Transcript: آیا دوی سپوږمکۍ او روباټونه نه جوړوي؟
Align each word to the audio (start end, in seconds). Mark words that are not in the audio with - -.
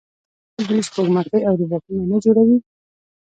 آیا 0.57 0.65
دوی 0.67 0.81
سپوږمکۍ 0.87 1.41
او 1.47 1.53
روباټونه 1.59 2.03
نه 2.11 2.17
جوړوي؟ 2.23 2.57